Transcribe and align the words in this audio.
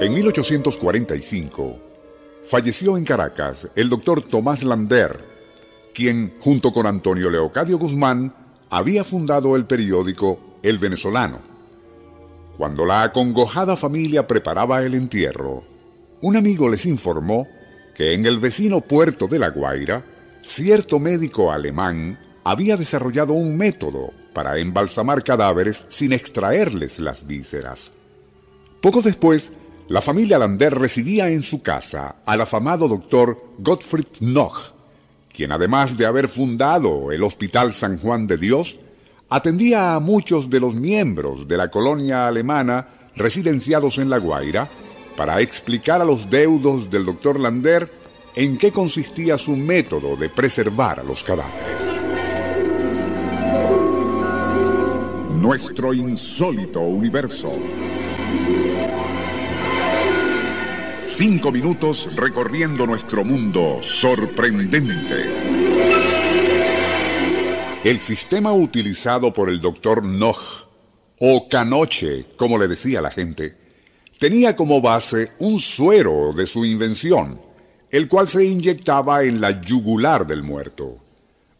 En 0.00 0.14
1845 0.14 1.78
falleció 2.44 2.96
en 2.96 3.04
Caracas 3.04 3.68
el 3.76 3.90
doctor 3.90 4.22
Tomás 4.22 4.62
Lander, 4.62 5.22
quien, 5.92 6.32
junto 6.40 6.72
con 6.72 6.86
Antonio 6.86 7.28
Leocadio 7.28 7.76
Guzmán, 7.76 8.34
había 8.70 9.04
fundado 9.04 9.56
el 9.56 9.66
periódico 9.66 10.40
El 10.62 10.78
Venezolano. 10.78 11.40
Cuando 12.56 12.86
la 12.86 13.02
acongojada 13.02 13.76
familia 13.76 14.26
preparaba 14.26 14.82
el 14.82 14.94
entierro, 14.94 15.64
un 16.22 16.34
amigo 16.34 16.70
les 16.70 16.86
informó 16.86 17.46
que 17.94 18.14
en 18.14 18.24
el 18.24 18.38
vecino 18.38 18.80
puerto 18.80 19.26
de 19.26 19.38
La 19.38 19.50
Guaira, 19.50 20.02
cierto 20.40 20.98
médico 20.98 21.52
alemán 21.52 22.18
había 22.42 22.78
desarrollado 22.78 23.34
un 23.34 23.54
método 23.54 24.14
para 24.32 24.56
embalsamar 24.56 25.22
cadáveres 25.22 25.84
sin 25.90 26.14
extraerles 26.14 27.00
las 27.00 27.26
vísceras. 27.26 27.92
Poco 28.80 29.02
después, 29.02 29.52
la 29.90 30.00
familia 30.00 30.38
Lander 30.38 30.72
recibía 30.78 31.28
en 31.30 31.42
su 31.42 31.62
casa 31.62 32.14
al 32.24 32.40
afamado 32.40 32.86
doctor 32.86 33.42
Gottfried 33.58 34.20
Noch, 34.20 34.72
quien 35.32 35.50
además 35.50 35.96
de 35.96 36.06
haber 36.06 36.28
fundado 36.28 37.10
el 37.10 37.24
Hospital 37.24 37.72
San 37.72 37.98
Juan 37.98 38.28
de 38.28 38.36
Dios, 38.36 38.78
atendía 39.28 39.96
a 39.96 39.98
muchos 39.98 40.48
de 40.48 40.60
los 40.60 40.76
miembros 40.76 41.48
de 41.48 41.56
la 41.56 41.72
colonia 41.72 42.28
alemana 42.28 42.86
residenciados 43.16 43.98
en 43.98 44.10
La 44.10 44.18
Guaira 44.18 44.70
para 45.16 45.40
explicar 45.40 46.00
a 46.00 46.04
los 46.04 46.30
deudos 46.30 46.88
del 46.88 47.04
doctor 47.04 47.40
Lander 47.40 47.92
en 48.36 48.58
qué 48.58 48.70
consistía 48.70 49.38
su 49.38 49.56
método 49.56 50.14
de 50.14 50.28
preservar 50.28 51.00
a 51.00 51.02
los 51.02 51.24
cadáveres. 51.24 51.88
Nuestro 55.34 55.92
insólito 55.92 56.78
universo. 56.78 57.52
Cinco 61.12 61.50
minutos 61.50 62.14
recorriendo 62.14 62.86
nuestro 62.86 63.24
mundo 63.24 63.80
sorprendente. 63.82 65.24
El 67.82 67.98
sistema 67.98 68.52
utilizado 68.52 69.32
por 69.32 69.50
el 69.50 69.60
doctor 69.60 70.04
Noch, 70.04 70.68
o 71.18 71.48
canoche, 71.48 72.26
como 72.36 72.56
le 72.56 72.68
decía 72.68 73.02
la 73.02 73.10
gente, 73.10 73.56
tenía 74.20 74.54
como 74.54 74.80
base 74.80 75.30
un 75.40 75.58
suero 75.58 76.32
de 76.32 76.46
su 76.46 76.64
invención, 76.64 77.40
el 77.90 78.06
cual 78.08 78.28
se 78.28 78.44
inyectaba 78.44 79.24
en 79.24 79.40
la 79.40 79.60
yugular 79.60 80.26
del 80.26 80.44
muerto, 80.44 80.96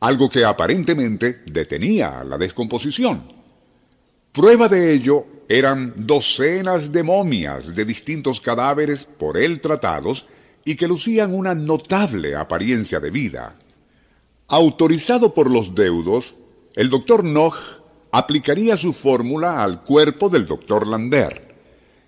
algo 0.00 0.30
que 0.30 0.44
aparentemente 0.44 1.42
detenía 1.52 2.24
la 2.24 2.38
descomposición. 2.38 3.22
Prueba 4.32 4.68
de 4.68 4.94
ello 4.94 5.33
eran 5.48 5.92
docenas 5.96 6.92
de 6.92 7.02
momias 7.02 7.74
de 7.74 7.84
distintos 7.84 8.40
cadáveres 8.40 9.04
por 9.04 9.36
él 9.36 9.60
tratados 9.60 10.26
y 10.64 10.76
que 10.76 10.88
lucían 10.88 11.34
una 11.34 11.54
notable 11.54 12.34
apariencia 12.34 13.00
de 13.00 13.10
vida. 13.10 13.56
Autorizado 14.48 15.34
por 15.34 15.50
los 15.50 15.74
deudos, 15.74 16.34
el 16.74 16.90
doctor 16.90 17.24
Noch 17.24 17.56
aplicaría 18.10 18.76
su 18.76 18.92
fórmula 18.92 19.62
al 19.62 19.80
cuerpo 19.80 20.28
del 20.28 20.46
doctor 20.46 20.86
Lander, 20.86 21.54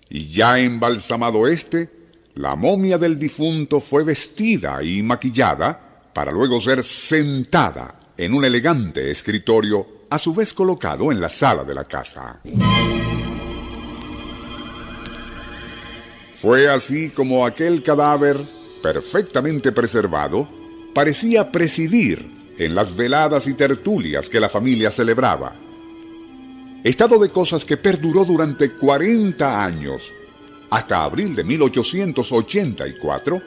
y 0.09 0.29
ya 0.29 0.59
embalsamado 0.59 1.47
éste, 1.47 1.89
la 2.35 2.55
momia 2.55 2.97
del 2.97 3.19
difunto 3.19 3.81
fue 3.81 4.03
vestida 4.03 4.81
y 4.83 5.03
maquillada 5.03 6.11
para 6.13 6.31
luego 6.31 6.61
ser 6.61 6.83
sentada 6.83 8.13
en 8.17 8.33
un 8.33 8.45
elegante 8.45 9.11
escritorio 9.11 10.05
a 10.09 10.17
su 10.17 10.33
vez 10.33 10.53
colocado 10.53 11.11
en 11.11 11.19
la 11.19 11.29
sala 11.29 11.63
de 11.63 11.75
la 11.75 11.83
casa. 11.83 12.39
Fue 16.39 16.69
así 16.69 17.09
como 17.09 17.47
aquel 17.47 17.81
cadáver, 17.81 18.47
perfectamente 18.83 19.71
preservado, 19.71 20.47
parecía 20.93 21.51
presidir 21.51 22.29
en 22.59 22.75
las 22.75 22.95
veladas 22.95 23.47
y 23.47 23.55
tertulias 23.55 24.29
que 24.29 24.39
la 24.39 24.47
familia 24.47 24.91
celebraba. 24.91 25.55
Estado 26.83 27.17
de 27.17 27.29
cosas 27.29 27.65
que 27.65 27.77
perduró 27.77 28.23
durante 28.23 28.71
40 28.71 29.65
años, 29.65 30.13
hasta 30.69 31.03
abril 31.03 31.35
de 31.35 31.43
1884, 31.43 33.41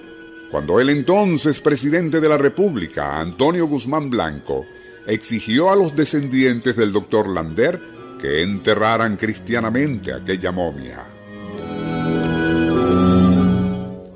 cuando 0.50 0.80
el 0.80 0.90
entonces 0.90 1.60
presidente 1.60 2.20
de 2.20 2.28
la 2.28 2.38
República, 2.38 3.20
Antonio 3.20 3.68
Guzmán 3.68 4.10
Blanco, 4.10 4.66
exigió 5.06 5.70
a 5.70 5.76
los 5.76 5.94
descendientes 5.94 6.74
del 6.74 6.92
doctor 6.92 7.28
Lander 7.28 7.80
que 8.20 8.42
enterraran 8.42 9.16
cristianamente 9.16 10.12
aquella 10.12 10.50
momia. 10.50 11.09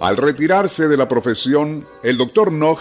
Al 0.04 0.18
retirarse 0.18 0.86
de 0.86 0.98
la 0.98 1.08
profesión, 1.08 1.88
el 2.02 2.18
doctor 2.18 2.52
Noch 2.52 2.78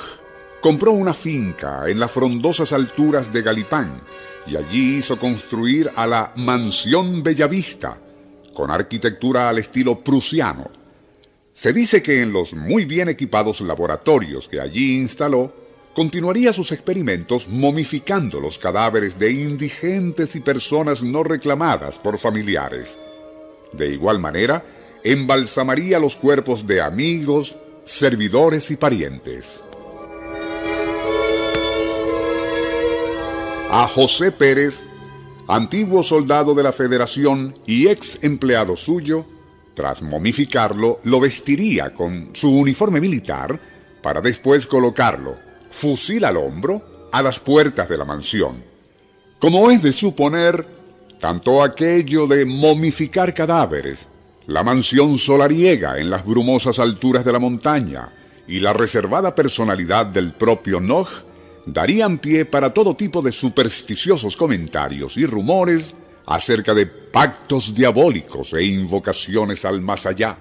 compró 0.59 0.91
una 0.91 1.13
finca 1.13 1.84
en 1.88 1.97
las 1.97 2.11
frondosas 2.11 2.73
alturas 2.73 3.31
de 3.31 3.41
Galipán 3.41 3.97
y 4.45 4.57
allí 4.57 4.97
hizo 4.97 5.17
construir 5.17 5.89
a 5.95 6.06
la 6.06 6.34
Mansión 6.35 7.23
Bellavista, 7.23 7.97
con 8.53 8.69
arquitectura 8.72 9.47
al 9.47 9.57
estilo 9.59 10.01
prusiano. 10.01 10.69
Se 11.53 11.72
dice 11.72 12.03
que 12.03 12.19
en 12.19 12.34
los 12.34 12.56
muy 12.56 12.84
bien 12.84 13.07
equipados 13.07 13.61
laboratorios 13.61 14.50
que 14.50 14.59
allí 14.59 14.97
instaló, 14.97 15.53
continuaría 15.95 16.51
sus 16.51 16.73
experimentos 16.73 17.47
momificando 17.47 18.41
los 18.41 18.59
cadáveres 18.59 19.17
de 19.17 19.31
indigentes 19.31 20.35
y 20.35 20.41
personas 20.41 21.01
no 21.03 21.23
reclamadas 21.23 22.00
por 22.00 22.19
familiares. 22.19 23.00
De 23.72 23.88
igual 23.88 24.19
manera, 24.19 24.66
embalsamaría 25.03 26.00
los 26.00 26.16
cuerpos 26.16 26.66
de 26.66 26.81
amigos, 26.81 27.56
servidores 27.84 28.72
y 28.72 28.78
parientes. 28.78 29.62
A 33.69 33.88
José 33.88 34.31
Pérez, 34.31 34.88
antiguo 35.47 36.03
soldado 36.03 36.53
de 36.53 36.64
la 36.64 36.72
Federación 36.72 37.58
y 37.66 37.88
ex 37.88 38.24
empleado 38.24 38.78
suyo, 38.78 39.25
tras 39.74 40.02
momificarlo, 40.02 41.00
lo 41.03 41.20
vestiría 41.20 41.94
con 41.94 42.30
su 42.34 42.56
uniforme 42.56 43.02
militar 43.02 43.59
para 44.02 44.22
después 44.22 44.68
colocarlo, 44.68 45.38
fusil 45.70 46.24
al 46.24 46.38
hombro, 46.38 47.09
a 47.12 47.22
las 47.22 47.40
puertas 47.40 47.90
de 47.90 47.97
la 47.97 48.06
mansión. 48.06 48.64
Como 49.40 49.70
es 49.72 49.81
de 49.81 49.91
suponer, 49.91 50.66
tanto 51.20 51.64
aquello 51.64 52.28
de 52.28 52.46
momificar 52.46 53.34
cadáveres 53.34 54.09
la 54.47 54.63
mansión 54.63 55.17
solariega 55.17 55.99
en 55.99 56.09
las 56.09 56.25
brumosas 56.25 56.79
alturas 56.79 57.23
de 57.23 57.31
la 57.31 57.39
montaña 57.39 58.11
y 58.47 58.59
la 58.59 58.73
reservada 58.73 59.33
personalidad 59.33 60.05
del 60.07 60.33
propio 60.33 60.79
Nog 60.79 61.07
darían 61.65 62.17
pie 62.17 62.45
para 62.45 62.73
todo 62.73 62.95
tipo 62.95 63.21
de 63.21 63.31
supersticiosos 63.31 64.35
comentarios 64.35 65.17
y 65.17 65.25
rumores 65.25 65.95
acerca 66.25 66.73
de 66.73 66.87
pactos 66.87 67.73
diabólicos 67.73 68.53
e 68.53 68.63
invocaciones 68.65 69.65
al 69.65 69.81
más 69.81 70.05
allá. 70.05 70.37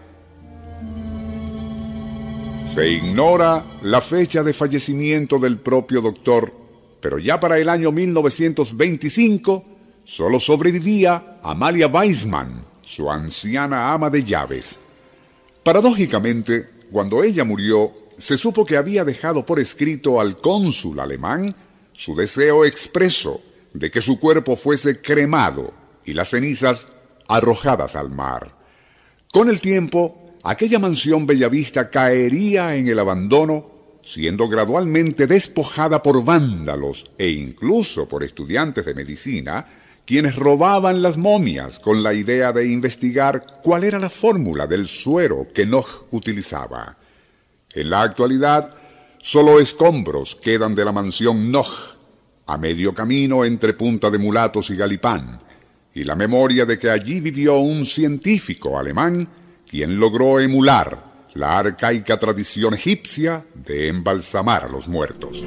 Se 2.66 2.88
ignora 2.88 3.64
la 3.82 4.00
fecha 4.00 4.42
de 4.42 4.52
fallecimiento 4.52 5.38
del 5.38 5.58
propio 5.58 6.00
doctor, 6.00 6.52
pero 7.00 7.18
ya 7.18 7.38
para 7.38 7.58
el 7.58 7.68
año 7.68 7.92
1925 7.92 9.64
solo 10.04 10.40
sobrevivía 10.40 11.38
Amalia 11.42 11.88
Weisman, 11.88 12.64
su 12.94 13.10
anciana 13.10 13.94
ama 13.94 14.10
de 14.10 14.22
llaves. 14.22 14.78
Paradójicamente, 15.64 16.68
cuando 16.90 17.24
ella 17.24 17.42
murió, 17.42 17.90
se 18.18 18.36
supo 18.36 18.66
que 18.66 18.76
había 18.76 19.02
dejado 19.02 19.46
por 19.46 19.58
escrito 19.58 20.20
al 20.20 20.36
cónsul 20.36 21.00
alemán 21.00 21.56
su 21.92 22.14
deseo 22.14 22.66
expreso 22.66 23.40
de 23.72 23.90
que 23.90 24.02
su 24.02 24.20
cuerpo 24.20 24.56
fuese 24.56 25.00
cremado 25.00 25.72
y 26.04 26.12
las 26.12 26.30
cenizas 26.30 26.88
arrojadas 27.28 27.96
al 27.96 28.10
mar. 28.10 28.54
Con 29.32 29.48
el 29.48 29.62
tiempo, 29.62 30.34
aquella 30.44 30.78
mansión 30.78 31.26
bellavista 31.26 31.88
caería 31.88 32.76
en 32.76 32.88
el 32.88 32.98
abandono, 32.98 33.70
siendo 34.02 34.48
gradualmente 34.48 35.26
despojada 35.26 36.02
por 36.02 36.22
vándalos 36.22 37.06
e 37.16 37.30
incluso 37.30 38.06
por 38.06 38.22
estudiantes 38.22 38.84
de 38.84 38.94
medicina, 38.94 39.66
quienes 40.04 40.36
robaban 40.36 41.02
las 41.02 41.16
momias 41.16 41.78
con 41.78 42.02
la 42.02 42.12
idea 42.12 42.52
de 42.52 42.66
investigar 42.66 43.44
cuál 43.62 43.84
era 43.84 43.98
la 43.98 44.10
fórmula 44.10 44.66
del 44.66 44.86
suero 44.86 45.46
que 45.54 45.66
Nog 45.66 45.86
utilizaba. 46.10 46.96
En 47.72 47.90
la 47.90 48.02
actualidad, 48.02 48.70
solo 49.18 49.60
escombros 49.60 50.36
quedan 50.36 50.74
de 50.74 50.84
la 50.84 50.92
mansión 50.92 51.50
Nog, 51.50 51.68
a 52.46 52.58
medio 52.58 52.92
camino 52.92 53.44
entre 53.44 53.74
Punta 53.74 54.10
de 54.10 54.18
Mulatos 54.18 54.70
y 54.70 54.76
Galipán, 54.76 55.38
y 55.94 56.04
la 56.04 56.16
memoria 56.16 56.64
de 56.64 56.78
que 56.78 56.90
allí 56.90 57.20
vivió 57.20 57.58
un 57.58 57.86
científico 57.86 58.78
alemán 58.78 59.28
quien 59.68 59.98
logró 59.98 60.40
emular 60.40 61.12
la 61.34 61.58
arcaica 61.58 62.18
tradición 62.18 62.74
egipcia 62.74 63.46
de 63.54 63.88
embalsamar 63.88 64.64
a 64.64 64.68
los 64.68 64.88
muertos. 64.88 65.46